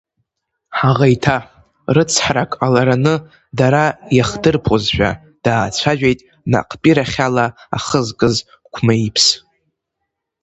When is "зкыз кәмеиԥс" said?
8.07-9.25